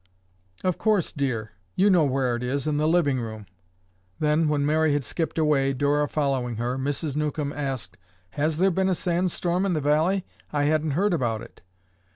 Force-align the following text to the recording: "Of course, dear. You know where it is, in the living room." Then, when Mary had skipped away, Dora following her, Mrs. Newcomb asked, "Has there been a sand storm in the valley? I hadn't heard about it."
"Of 0.63 0.79
course, 0.79 1.11
dear. 1.11 1.51
You 1.75 1.91
know 1.91 2.05
where 2.05 2.35
it 2.35 2.41
is, 2.41 2.65
in 2.65 2.77
the 2.77 2.87
living 2.87 3.19
room." 3.19 3.45
Then, 4.17 4.47
when 4.49 4.65
Mary 4.65 4.93
had 4.93 5.03
skipped 5.05 5.37
away, 5.37 5.73
Dora 5.73 6.07
following 6.07 6.55
her, 6.55 6.75
Mrs. 6.75 7.15
Newcomb 7.15 7.53
asked, 7.53 7.97
"Has 8.31 8.57
there 8.57 8.71
been 8.71 8.89
a 8.89 8.95
sand 8.95 9.29
storm 9.31 9.63
in 9.63 9.73
the 9.73 9.79
valley? 9.79 10.25
I 10.51 10.63
hadn't 10.63 10.93
heard 10.97 11.13
about 11.13 11.43
it." 11.43 11.61